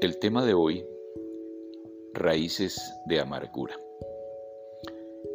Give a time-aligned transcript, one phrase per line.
[0.00, 0.82] El tema de hoy,
[2.14, 3.78] raíces de amargura.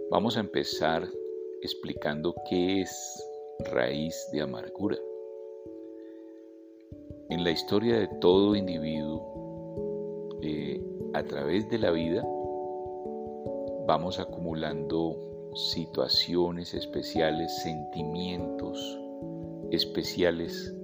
[0.09, 1.07] Vamos a empezar
[1.61, 3.23] explicando qué es
[3.59, 4.97] raíz de amargura.
[7.29, 10.81] En la historia de todo individuo, eh,
[11.13, 12.23] a través de la vida,
[13.85, 18.99] vamos acumulando situaciones especiales, sentimientos
[19.69, 20.75] especiales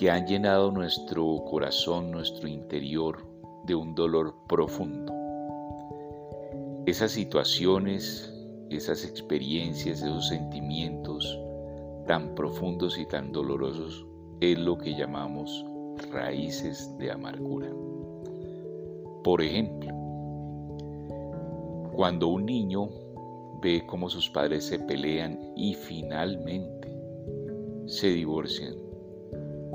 [0.00, 3.18] que han llenado nuestro corazón, nuestro interior
[3.66, 5.12] de un dolor profundo.
[6.86, 8.32] Esas situaciones,
[8.70, 11.38] esas experiencias, esos sentimientos
[12.06, 14.06] tan profundos y tan dolorosos
[14.40, 15.66] es lo que llamamos
[16.10, 17.68] raíces de amargura.
[19.22, 19.90] Por ejemplo,
[21.92, 22.88] cuando un niño
[23.60, 26.88] ve cómo sus padres se pelean y finalmente
[27.84, 28.89] se divorcian,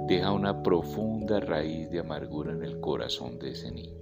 [0.07, 3.95] deja una profunda raíz de amargura en el corazón de ese niño.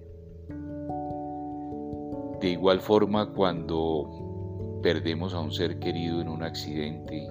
[2.42, 7.26] De igual forma, cuando perdemos a un ser querido en un accidente,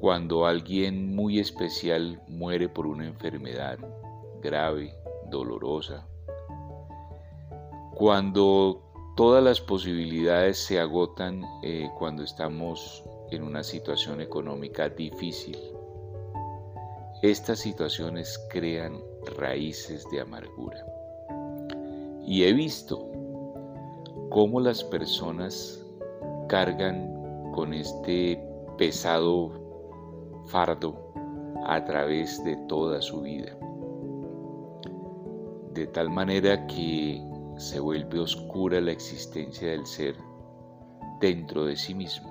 [0.00, 3.78] cuando alguien muy especial muere por una enfermedad
[4.42, 4.92] grave,
[5.30, 6.06] dolorosa,
[7.94, 8.82] cuando
[9.16, 15.56] todas las posibilidades se agotan eh, cuando estamos en una situación económica difícil,
[17.30, 19.00] estas situaciones crean
[19.38, 20.84] raíces de amargura.
[22.26, 23.10] Y he visto
[24.28, 25.82] cómo las personas
[26.48, 28.38] cargan con este
[28.76, 29.50] pesado
[30.48, 31.14] fardo
[31.66, 33.56] a través de toda su vida.
[35.72, 37.22] De tal manera que
[37.56, 40.14] se vuelve oscura la existencia del ser
[41.20, 42.30] dentro de sí mismo.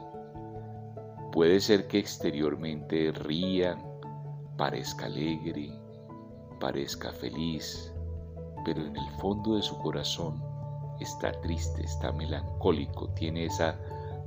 [1.32, 3.76] Puede ser que exteriormente ría,
[4.58, 5.72] parezca alegre,
[6.60, 7.94] parezca feliz,
[8.66, 10.42] pero en el fondo de su corazón
[11.00, 13.78] está triste, está melancólico, tiene esa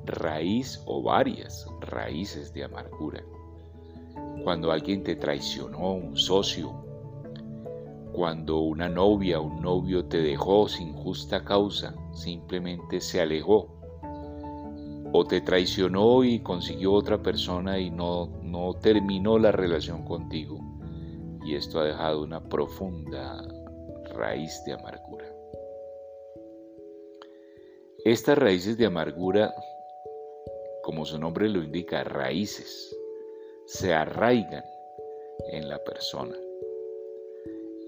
[0.04, 3.22] raíz o varias raíces de amargura.
[4.44, 6.72] Cuando alguien te traicionó, un socio,
[8.12, 13.68] cuando una novia o un novio te dejó sin justa causa, simplemente se alejó,
[15.12, 20.58] o te traicionó y consiguió otra persona y no, no terminó la relación contigo.
[21.44, 23.42] Y esto ha dejado una profunda
[24.14, 25.32] raíz de amargura.
[28.04, 29.52] Estas raíces de amargura,
[30.82, 32.96] como su nombre lo indica, raíces,
[33.66, 34.64] se arraigan
[35.50, 36.36] en la persona.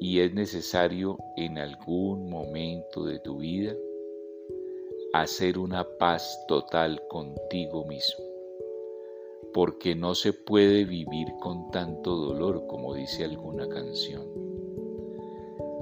[0.00, 3.74] Y es necesario en algún momento de tu vida
[5.12, 8.24] hacer una paz total contigo mismo,
[9.52, 14.22] porque no se puede vivir con tanto dolor como dice alguna canción.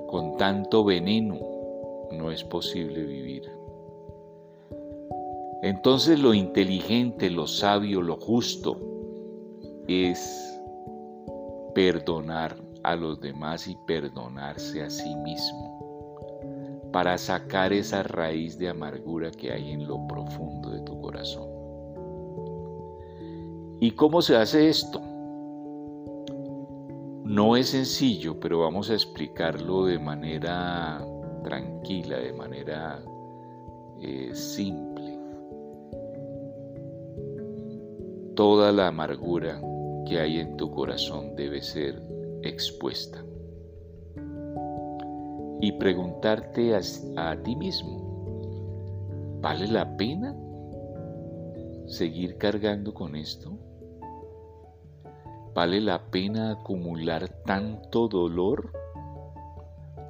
[0.09, 1.39] Con tanto veneno
[2.13, 3.51] no es posible vivir.
[5.63, 8.79] Entonces lo inteligente, lo sabio, lo justo
[9.89, 10.61] es
[11.75, 15.77] perdonar a los demás y perdonarse a sí mismo
[16.93, 21.56] para sacar esa raíz de amargura que hay en lo profundo de tu corazón.
[23.87, 25.01] ¿Y cómo se hace esto?
[27.25, 31.07] No es sencillo, pero vamos a explicarlo de manera
[31.45, 33.01] tranquila, de manera
[34.03, 35.17] eh, simple.
[38.35, 39.63] Toda la amargura
[40.05, 42.03] que hay en tu corazón debe ser
[42.43, 43.25] expuesta
[45.61, 50.35] y preguntarte a, ti mismo, ¿vale la pena
[51.87, 53.57] seguir cargando con esto?
[55.57, 58.71] ¿Vale la pena acumular tanto dolor,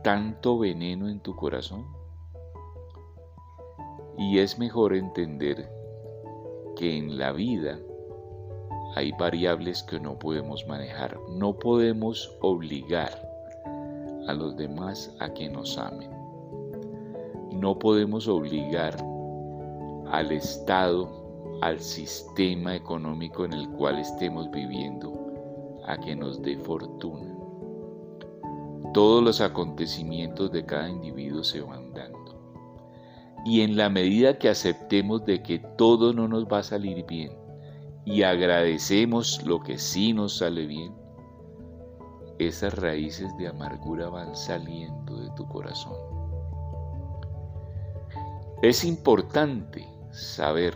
[0.03, 1.87] tanto veneno en tu corazón?
[4.19, 5.71] Y es mejor entender
[6.75, 7.79] que en la vida
[8.97, 11.17] hay variables que no podemos manejar.
[11.29, 13.13] No podemos obligar
[14.27, 16.11] a los demás a que nos amen.
[17.53, 18.97] No podemos obligar
[20.11, 21.09] al Estado,
[21.63, 25.26] al sistema económico en el cual estemos viviendo,
[25.87, 27.33] a que nos dé fortuna.
[28.93, 32.17] Todos los acontecimientos de cada individuo se van dando.
[33.45, 37.33] Y en la medida que aceptemos de que todo no nos va a salir bien
[38.05, 40.95] y agradecemos lo que sí nos sale bien,
[42.39, 45.97] esas raíces de amargura van saliendo de tu corazón.
[48.63, 50.75] Es importante saber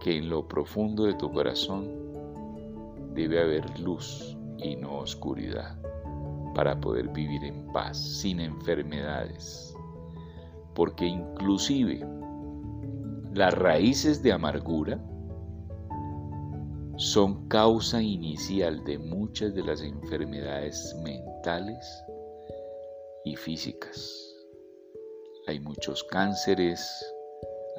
[0.00, 2.07] que en lo profundo de tu corazón
[3.14, 5.78] debe haber luz y no oscuridad
[6.54, 9.74] para poder vivir en paz, sin enfermedades.
[10.74, 12.04] Porque inclusive
[13.34, 14.98] las raíces de amargura
[16.96, 22.04] son causa inicial de muchas de las enfermedades mentales
[23.24, 24.34] y físicas.
[25.46, 26.90] Hay muchos cánceres,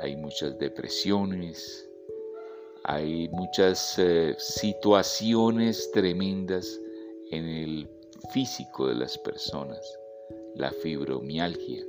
[0.01, 1.88] hay muchas depresiones,
[2.83, 6.79] hay muchas eh, situaciones tremendas
[7.31, 7.89] en el
[8.31, 9.79] físico de las personas,
[10.55, 11.85] la fibromialgia,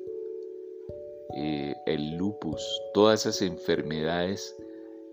[1.37, 4.56] eh, el lupus, todas esas enfermedades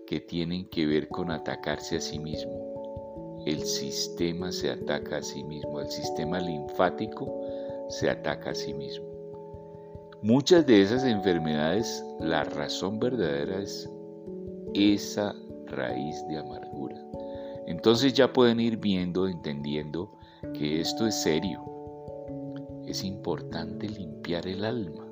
[0.06, 3.42] que tienen que ver con atacarse a sí mismo.
[3.46, 7.40] El sistema se ataca a sí mismo, el sistema linfático
[7.88, 9.06] se ataca a sí mismo.
[10.22, 13.88] Muchas de esas enfermedades, la razón verdadera es
[14.74, 15.34] esa
[15.68, 16.96] raíz de amargura.
[17.66, 20.12] Entonces ya pueden ir viendo, entendiendo
[20.54, 21.62] que esto es serio.
[22.86, 25.06] Es importante limpiar el alma.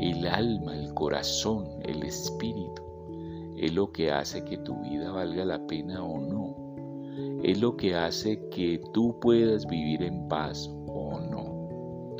[0.00, 2.90] El alma, el corazón, el espíritu
[3.60, 7.40] es lo que hace que tu vida valga la pena o no.
[7.42, 12.16] Es lo que hace que tú puedas vivir en paz o no.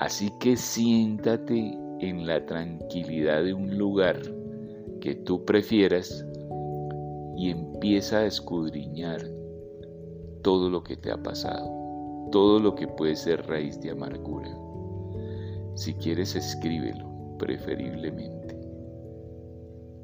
[0.00, 4.20] Así que siéntate en la tranquilidad de un lugar
[5.00, 6.26] que tú prefieras
[7.40, 9.22] y empieza a escudriñar
[10.42, 11.66] todo lo que te ha pasado,
[12.30, 14.54] todo lo que puede ser raíz de amargura.
[15.74, 17.08] Si quieres, escríbelo,
[17.38, 18.60] preferiblemente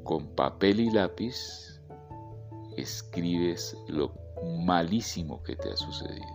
[0.07, 1.81] con papel y lápiz
[2.77, 4.13] escribes lo
[4.63, 6.25] malísimo que te ha sucedido.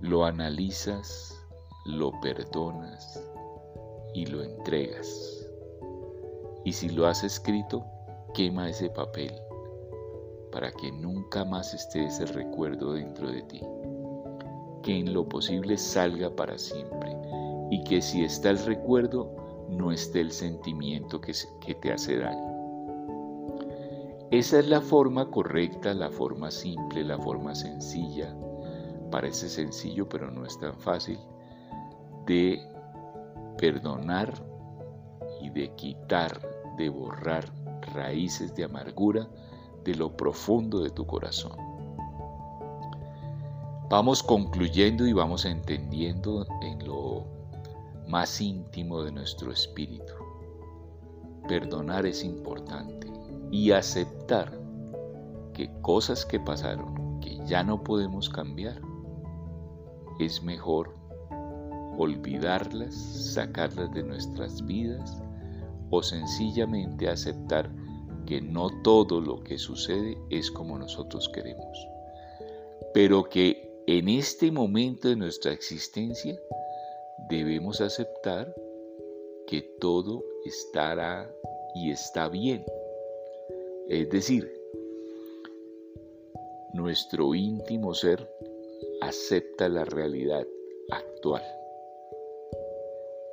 [0.00, 1.40] Lo analizas,
[1.86, 3.24] lo perdonas
[4.12, 5.48] y lo entregas.
[6.64, 7.86] Y si lo has escrito,
[8.34, 9.32] quema ese papel
[10.52, 13.60] para que nunca más esté ese recuerdo dentro de ti.
[14.82, 17.14] Que en lo posible salga para siempre
[17.70, 19.34] y que si está el recuerdo,
[19.68, 22.56] no esté el sentimiento que, que te hace daño.
[24.30, 28.34] Esa es la forma correcta, la forma simple, la forma sencilla.
[29.10, 31.18] Parece sencillo, pero no es tan fácil
[32.26, 32.60] de
[33.58, 34.32] perdonar
[35.40, 36.40] y de quitar,
[36.76, 37.44] de borrar
[37.96, 39.26] raíces de amargura
[39.84, 41.56] de lo profundo de tu corazón.
[43.88, 47.24] Vamos concluyendo y vamos entendiendo en lo
[48.08, 50.12] más íntimo de nuestro espíritu.
[51.48, 53.06] Perdonar es importante
[53.52, 54.52] y aceptar
[55.54, 58.80] que cosas que pasaron, que ya no podemos cambiar,
[60.18, 60.96] es mejor
[61.96, 62.94] olvidarlas,
[63.34, 65.22] sacarlas de nuestras vidas
[65.90, 67.70] o sencillamente aceptar
[68.26, 71.88] que no todo lo que sucede es como nosotros queremos,
[72.92, 76.38] pero que en este momento de nuestra existencia
[77.30, 78.54] debemos aceptar
[79.46, 81.30] que todo estará
[81.74, 82.64] y está bien.
[83.88, 84.52] Es decir,
[86.72, 88.28] nuestro íntimo ser
[89.00, 90.46] acepta la realidad
[90.90, 91.44] actual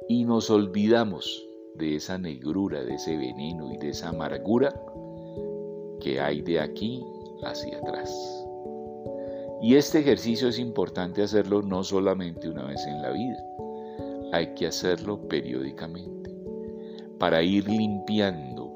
[0.07, 1.45] y nos olvidamos
[1.75, 4.73] de esa negrura, de ese veneno y de esa amargura
[5.99, 7.03] que hay de aquí
[7.43, 8.13] hacia atrás.
[9.61, 13.43] Y este ejercicio es importante hacerlo no solamente una vez en la vida,
[14.33, 16.29] hay que hacerlo periódicamente
[17.17, 18.69] para ir limpiando,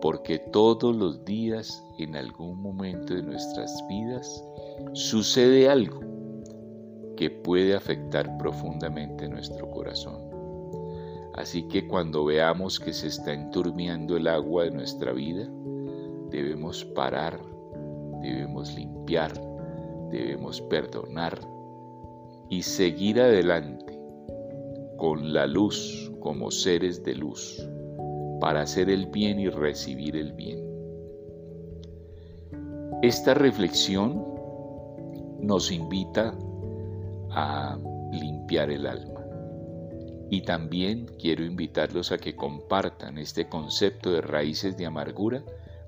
[0.00, 4.44] porque todos los días en algún momento de nuestras vidas
[4.92, 6.00] sucede algo
[7.16, 10.33] que puede afectar profundamente nuestro corazón.
[11.34, 15.48] Así que cuando veamos que se está enturbiando el agua de nuestra vida,
[16.30, 17.40] debemos parar,
[18.22, 19.32] debemos limpiar,
[20.10, 21.40] debemos perdonar
[22.48, 23.98] y seguir adelante
[24.96, 27.68] con la luz como seres de luz,
[28.40, 30.64] para hacer el bien y recibir el bien.
[33.02, 34.24] Esta reflexión
[35.40, 36.32] nos invita
[37.30, 37.76] a
[38.12, 39.13] limpiar el alma.
[40.34, 45.44] Y también quiero invitarlos a que compartan este concepto de raíces de amargura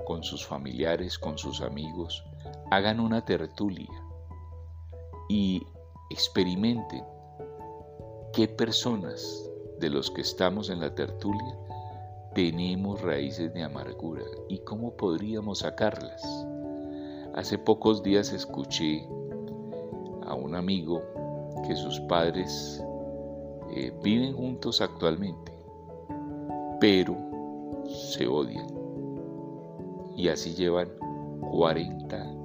[0.06, 2.22] con sus familiares, con sus amigos.
[2.70, 3.90] Hagan una tertulia
[5.28, 5.66] y
[6.10, 7.02] experimenten
[8.32, 9.50] ¿Qué personas
[9.80, 11.58] de los que estamos en la tertulia
[12.32, 16.22] tenemos raíces de amargura y cómo podríamos sacarlas?
[17.34, 19.08] Hace pocos días escuché
[20.24, 21.02] a un amigo
[21.66, 22.80] que sus padres
[24.02, 25.52] viven juntos actualmente,
[26.80, 27.16] pero
[27.86, 28.66] se odian.
[30.16, 30.88] Y así llevan
[31.50, 32.36] 40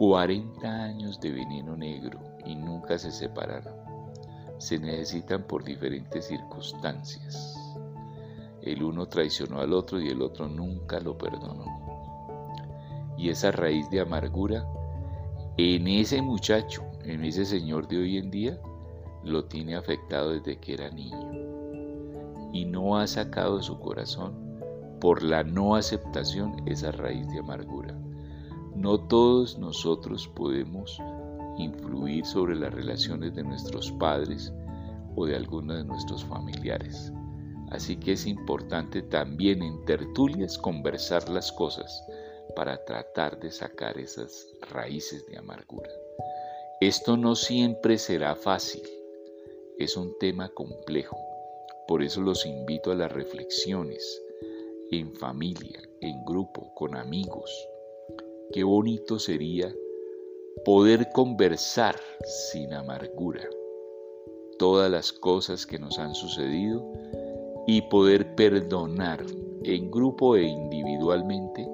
[0.00, 3.74] 40 años de veneno negro y nunca se separaron.
[4.56, 7.54] Se necesitan por diferentes circunstancias.
[8.62, 11.66] El uno traicionó al otro y el otro nunca lo perdonó.
[13.18, 14.66] Y esa raíz de amargura
[15.58, 18.58] en ese muchacho, en ese señor de hoy en día,
[19.24, 22.50] lo tiene afectado desde que era niño.
[22.52, 24.34] Y no ha sacado su corazón
[25.00, 27.96] por la no aceptación esa raíz de amargura.
[28.74, 31.00] No todos nosotros podemos
[31.58, 34.52] influir sobre las relaciones de nuestros padres
[35.16, 37.12] o de algunos de nuestros familiares.
[37.70, 42.04] Así que es importante también en tertulias conversar las cosas
[42.56, 45.90] para tratar de sacar esas raíces de amargura.
[46.80, 48.82] Esto no siempre será fácil,
[49.80, 51.16] es un tema complejo,
[51.88, 54.22] por eso los invito a las reflexiones
[54.90, 57.50] en familia, en grupo, con amigos.
[58.52, 59.74] Qué bonito sería
[60.66, 61.96] poder conversar
[62.50, 63.48] sin amargura
[64.58, 66.86] todas las cosas que nos han sucedido
[67.66, 69.24] y poder perdonar
[69.64, 71.66] en grupo e individualmente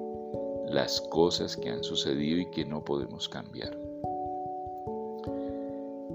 [0.69, 3.86] las cosas que han sucedido y que no podemos cambiar.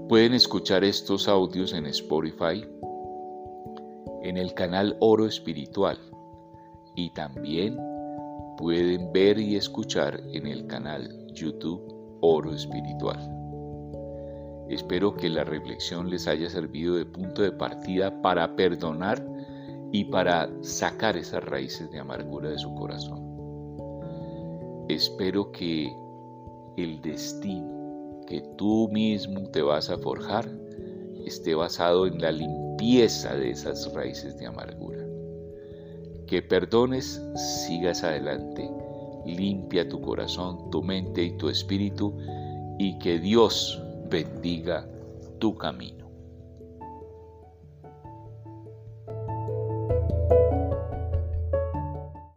[0.09, 2.65] Pueden escuchar estos audios en Spotify,
[4.21, 5.97] en el canal Oro Espiritual
[6.93, 7.77] y también
[8.57, 11.81] pueden ver y escuchar en el canal YouTube
[12.19, 13.17] Oro Espiritual.
[14.67, 19.25] Espero que la reflexión les haya servido de punto de partida para perdonar
[19.93, 23.23] y para sacar esas raíces de amargura de su corazón.
[24.89, 25.95] Espero que
[26.75, 27.82] el destino
[28.27, 30.49] que tú mismo te vas a forjar
[31.25, 35.05] esté basado en la limpieza de esas raíces de amargura.
[36.27, 38.69] Que perdones, sigas adelante,
[39.25, 42.17] limpia tu corazón, tu mente y tu espíritu
[42.79, 44.87] y que Dios bendiga
[45.39, 46.02] tu camino.